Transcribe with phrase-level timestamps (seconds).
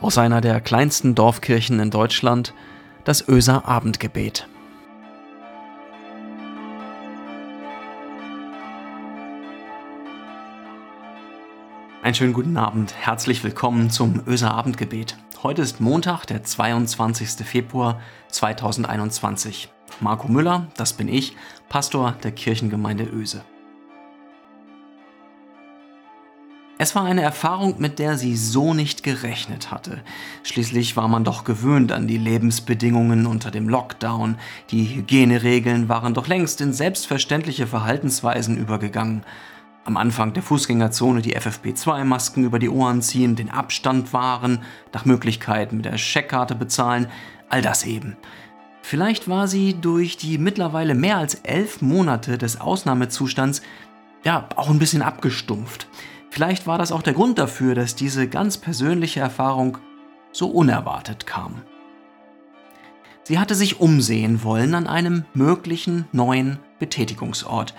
[0.00, 2.54] aus einer der kleinsten Dorfkirchen in Deutschland,
[3.04, 4.48] das Öser Abendgebet.
[12.02, 15.16] Einen schönen guten Abend, herzlich willkommen zum Öser Abendgebet.
[15.42, 17.44] Heute ist Montag, der 22.
[17.44, 19.68] Februar 2021.
[20.00, 21.36] Marco Müller, das bin ich,
[21.68, 23.42] Pastor der Kirchengemeinde Öse.
[26.78, 30.02] Es war eine Erfahrung, mit der sie so nicht gerechnet hatte.
[30.42, 34.36] Schließlich war man doch gewöhnt an die Lebensbedingungen unter dem Lockdown.
[34.70, 39.22] Die Hygieneregeln waren doch längst in selbstverständliche Verhaltensweisen übergegangen.
[39.86, 44.58] Am Anfang der Fußgängerzone die FFP2-Masken über die Ohren ziehen, den Abstand wahren,
[44.92, 47.06] nach Möglichkeit mit der Scheckkarte bezahlen,
[47.48, 48.18] all das eben.
[48.82, 53.62] Vielleicht war sie durch die mittlerweile mehr als elf Monate des Ausnahmezustands
[54.24, 55.88] ja auch ein bisschen abgestumpft.
[56.36, 59.78] Vielleicht war das auch der Grund dafür, dass diese ganz persönliche Erfahrung
[60.32, 61.62] so unerwartet kam.
[63.22, 67.72] Sie hatte sich umsehen wollen an einem möglichen neuen Betätigungsort.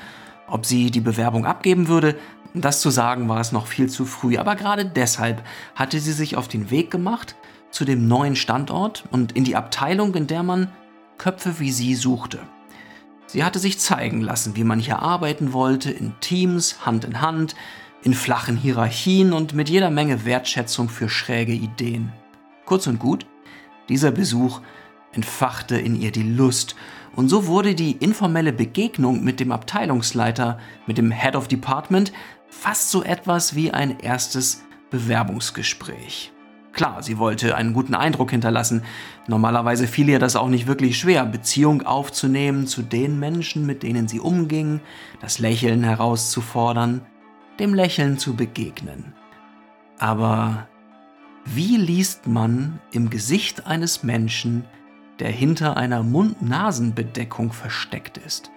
[0.48, 2.16] Ob sie die Bewerbung abgeben würde,
[2.56, 5.44] das zu sagen war es noch viel zu früh, aber gerade deshalb
[5.76, 7.36] hatte sie sich auf den Weg gemacht
[7.70, 10.72] zu dem neuen Standort und in die Abteilung, in der man
[11.20, 12.40] Köpfe wie sie suchte.
[13.28, 17.56] Sie hatte sich zeigen lassen, wie man hier arbeiten wollte, in Teams, Hand in Hand,
[18.04, 22.12] in flachen Hierarchien und mit jeder Menge Wertschätzung für schräge Ideen.
[22.66, 23.26] Kurz und gut,
[23.90, 24.62] dieser Besuch
[25.14, 26.76] entfachte in ihr die Lust
[27.16, 32.14] und so wurde die informelle Begegnung mit dem Abteilungsleiter, mit dem Head of Department,
[32.48, 36.32] fast so etwas wie ein erstes Bewerbungsgespräch.
[36.74, 38.84] Klar, sie wollte einen guten Eindruck hinterlassen.
[39.28, 44.08] Normalerweise fiel ihr das auch nicht wirklich schwer, Beziehung aufzunehmen zu den Menschen, mit denen
[44.08, 44.80] sie umging,
[45.20, 47.02] das Lächeln herauszufordern
[47.60, 49.14] dem Lächeln zu begegnen.
[50.00, 50.68] Aber
[51.46, 54.66] wie liest man im Gesicht eines Menschen,
[55.20, 58.52] der hinter einer Mund-Nasen-Bedeckung versteckt ist?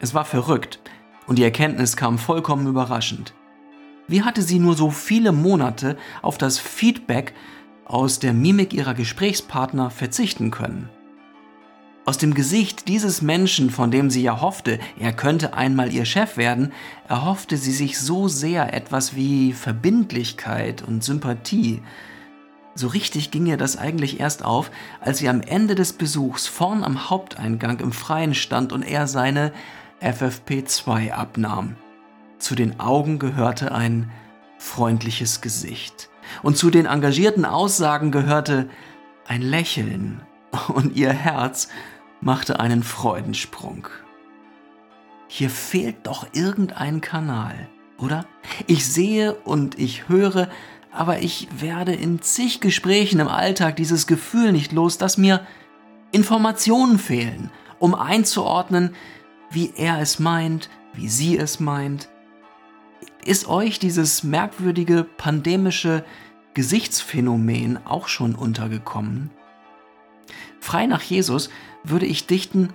[0.00, 0.80] Es war verrückt
[1.26, 3.32] und die Erkenntnis kam vollkommen überraschend.
[4.06, 7.32] Wie hatte sie nur so viele Monate auf das Feedback
[7.86, 10.90] aus der Mimik ihrer Gesprächspartner verzichten können?
[12.06, 16.36] Aus dem Gesicht dieses Menschen, von dem sie ja hoffte, er könnte einmal ihr Chef
[16.36, 16.72] werden,
[17.08, 21.80] erhoffte sie sich so sehr etwas wie Verbindlichkeit und Sympathie.
[22.74, 24.70] So richtig ging ihr das eigentlich erst auf,
[25.00, 29.52] als sie am Ende des Besuchs vorn am Haupteingang im Freien stand und er seine
[30.02, 31.76] FFP2 abnahm.
[32.38, 34.10] Zu den Augen gehörte ein
[34.58, 36.10] freundliches Gesicht.
[36.42, 38.68] Und zu den engagierten Aussagen gehörte
[39.26, 40.20] ein Lächeln.
[40.68, 41.68] Und ihr Herz
[42.24, 43.86] machte einen Freudensprung.
[45.28, 47.68] Hier fehlt doch irgendein Kanal,
[47.98, 48.26] oder?
[48.66, 50.48] Ich sehe und ich höre,
[50.90, 55.46] aber ich werde in zig Gesprächen im Alltag dieses Gefühl nicht los, dass mir
[56.12, 58.94] Informationen fehlen, um einzuordnen,
[59.50, 62.08] wie er es meint, wie sie es meint.
[63.24, 66.04] Ist euch dieses merkwürdige pandemische
[66.54, 69.30] Gesichtsphänomen auch schon untergekommen?
[70.64, 71.50] Frei nach Jesus
[71.84, 72.70] würde ich dichten,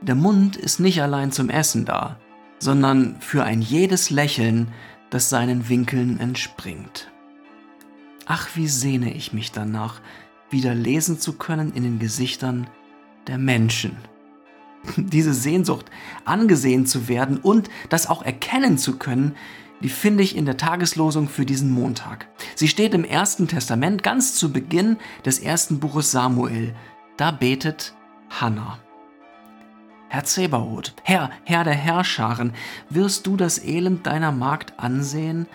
[0.00, 2.18] der Mund ist nicht allein zum Essen da,
[2.58, 4.66] sondern für ein jedes Lächeln,
[5.08, 7.12] das seinen Winkeln entspringt.
[8.26, 10.00] Ach, wie sehne ich mich danach,
[10.50, 12.66] wieder lesen zu können in den Gesichtern
[13.28, 13.96] der Menschen.
[14.96, 15.92] Diese Sehnsucht,
[16.24, 19.36] angesehen zu werden und das auch erkennen zu können,
[19.80, 22.26] die finde ich in der Tageslosung für diesen Montag.
[22.56, 26.74] Sie steht im Ersten Testament ganz zu Beginn des ersten Buches Samuel.
[27.16, 27.94] Da betet
[28.30, 28.78] Hannah.
[30.08, 32.52] Herr Zebaoth, Herr, Herr der Herrscharen,
[32.90, 35.46] wirst du das Elend deiner Magd ansehen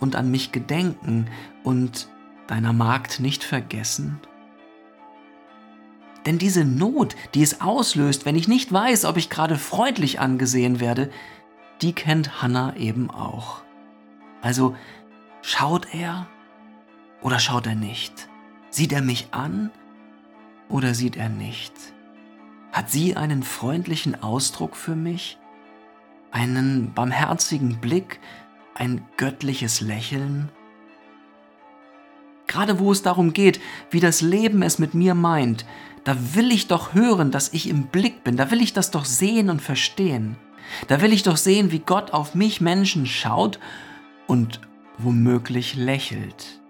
[0.00, 1.26] und an mich gedenken
[1.64, 2.08] und
[2.46, 4.20] deiner Magd nicht vergessen?
[6.26, 10.78] Denn diese Not, die es auslöst, wenn ich nicht weiß, ob ich gerade freundlich angesehen
[10.78, 11.10] werde,
[11.80, 13.62] die kennt Hannah eben auch.
[14.42, 14.76] Also
[15.42, 16.26] schaut er
[17.22, 18.28] oder schaut er nicht?
[18.70, 19.70] Sieht er mich an
[20.68, 21.72] oder sieht er nicht?
[22.72, 25.38] Hat sie einen freundlichen Ausdruck für mich?
[26.30, 28.20] Einen barmherzigen Blick?
[28.74, 30.50] Ein göttliches Lächeln?
[32.46, 33.60] Gerade wo es darum geht,
[33.90, 35.66] wie das Leben es mit mir meint,
[36.04, 39.04] da will ich doch hören, dass ich im Blick bin, da will ich das doch
[39.04, 40.36] sehen und verstehen.
[40.86, 43.58] Da will ich doch sehen, wie Gott auf mich Menschen schaut
[44.26, 44.60] und
[44.98, 46.60] womöglich lächelt.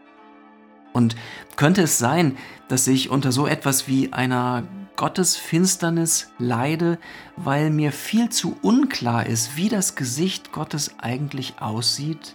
[0.98, 1.14] Und
[1.54, 2.36] könnte es sein,
[2.66, 4.64] dass ich unter so etwas wie einer
[4.96, 6.98] Gottesfinsternis leide,
[7.36, 12.34] weil mir viel zu unklar ist, wie das Gesicht Gottes eigentlich aussieht?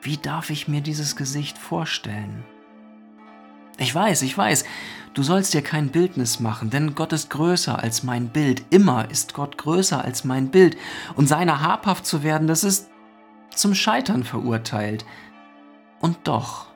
[0.00, 2.44] Wie darf ich mir dieses Gesicht vorstellen?
[3.76, 4.64] Ich weiß, ich weiß,
[5.12, 8.64] du sollst dir kein Bildnis machen, denn Gott ist größer als mein Bild.
[8.70, 10.78] Immer ist Gott größer als mein Bild.
[11.14, 12.88] Und seiner habhaft zu werden, das ist
[13.54, 15.04] zum Scheitern verurteilt.
[16.00, 16.69] Und doch,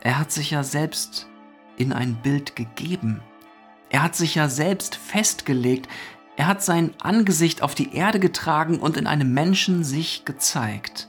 [0.00, 1.28] er hat sich ja selbst
[1.76, 3.22] in ein Bild gegeben.
[3.90, 5.88] Er hat sich ja selbst festgelegt.
[6.36, 11.08] Er hat sein Angesicht auf die Erde getragen und in einem Menschen sich gezeigt.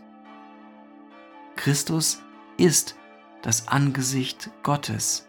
[1.55, 2.21] Christus
[2.57, 2.95] ist
[3.41, 5.27] das Angesicht Gottes.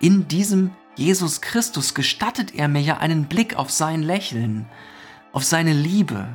[0.00, 4.66] In diesem Jesus Christus gestattet er mir ja einen Blick auf sein Lächeln,
[5.32, 6.28] auf seine Liebe,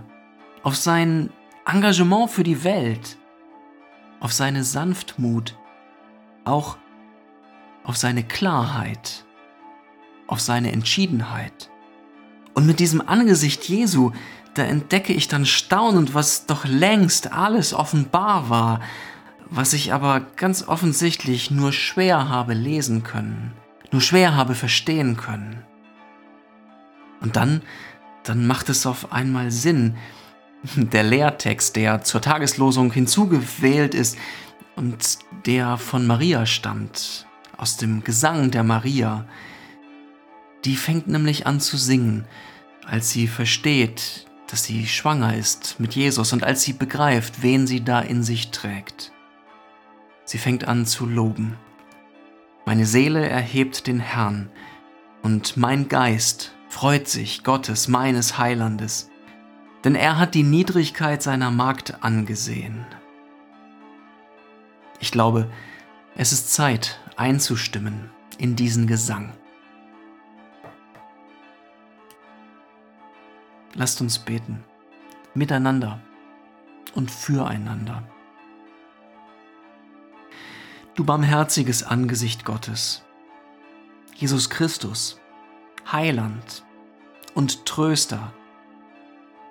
[0.64, 1.30] auf sein
[1.66, 3.18] Engagement für die Welt,
[4.20, 5.58] auf seine Sanftmut,
[6.50, 6.78] auch
[7.84, 9.24] auf seine Klarheit,
[10.28, 11.70] auf seine Entschiedenheit.
[12.54, 14.12] Und mit diesem Angesicht Jesu,
[14.54, 18.82] da entdecke ich dann staunend, was doch längst alles offenbar war,
[19.50, 23.54] was ich aber ganz offensichtlich nur schwer habe lesen können,
[23.92, 25.64] nur schwer habe verstehen können.
[27.22, 27.62] Und dann,
[28.24, 29.96] dann macht es auf einmal Sinn,
[30.76, 34.18] der Lehrtext, der zur Tageslosung hinzugewählt ist
[34.80, 37.28] und der von Maria stammt,
[37.58, 39.26] aus dem Gesang der Maria,
[40.64, 42.26] die fängt nämlich an zu singen,
[42.86, 47.84] als sie versteht, dass sie schwanger ist mit Jesus und als sie begreift, wen sie
[47.84, 49.12] da in sich trägt.
[50.24, 51.58] Sie fängt an zu loben.
[52.66, 54.50] Meine Seele erhebt den Herrn,
[55.22, 59.10] und mein Geist freut sich Gottes, meines Heilandes,
[59.84, 62.86] denn er hat die Niedrigkeit seiner Magd angesehen.
[65.00, 65.50] Ich glaube,
[66.16, 69.34] es ist Zeit einzustimmen in diesen Gesang.
[73.76, 74.64] Lasst uns beten,
[75.34, 76.02] miteinander
[76.96, 78.04] und füreinander.
[80.96, 83.06] Du barmherziges Angesicht Gottes,
[84.16, 85.18] Jesus Christus,
[85.90, 86.66] Heiland
[87.36, 88.34] und Tröster,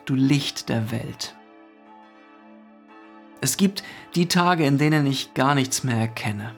[0.05, 1.38] du Licht der Welt.
[3.41, 3.83] Es gibt
[4.15, 6.55] die Tage, in denen ich gar nichts mehr erkenne,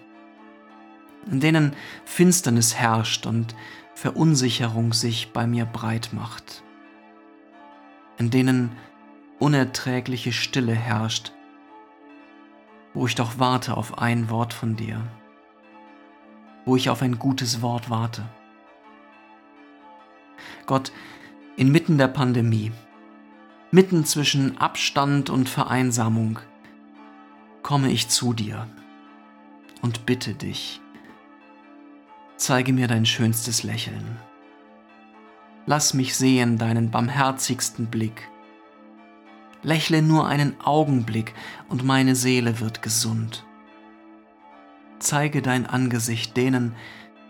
[1.31, 1.75] in denen
[2.05, 3.55] Finsternis herrscht und
[3.95, 6.63] Verunsicherung sich bei mir breit macht,
[8.19, 8.71] in denen
[9.39, 11.33] unerträgliche Stille herrscht
[12.95, 15.03] wo ich doch warte auf ein Wort von dir,
[16.65, 18.29] wo ich auf ein gutes Wort warte.
[20.67, 20.93] Gott,
[21.57, 22.73] inmitten der Pandemie,
[23.71, 26.41] mitten zwischen Abstand und Vereinsamung,
[27.63, 28.67] komme ich zu dir
[29.83, 30.81] und bitte dich,
[32.37, 34.19] zeige mir dein schönstes Lächeln.
[35.67, 38.29] Lass mich sehen deinen barmherzigsten Blick
[39.63, 41.35] Lächle nur einen Augenblick
[41.69, 43.45] und meine Seele wird gesund.
[44.99, 46.75] Zeige dein Angesicht denen,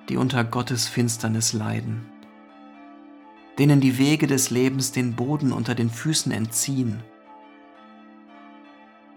[0.09, 2.07] die unter Gottes Finsternis leiden,
[3.59, 7.03] denen die Wege des Lebens den Boden unter den Füßen entziehen,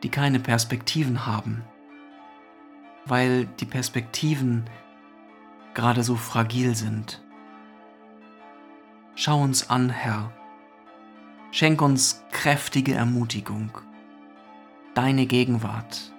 [0.04, 1.64] die keine Perspektiven haben,
[3.06, 4.66] weil die Perspektiven
[5.74, 7.22] gerade so fragil sind.
[9.16, 10.32] Schau uns an, Herr,
[11.54, 13.78] Schenk uns kräftige Ermutigung,
[14.96, 16.12] deine Gegenwart,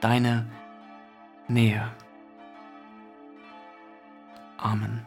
[0.00, 0.46] deine
[1.48, 1.90] Nähe.
[4.56, 5.04] Amen.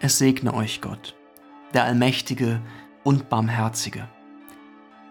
[0.00, 1.16] Es segne euch Gott,
[1.74, 2.62] der Allmächtige
[3.02, 4.08] und Barmherzige,